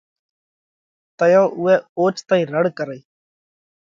[1.17, 3.01] تئيون اُوئہ اوچتئِي رڙ ڪرئِي۔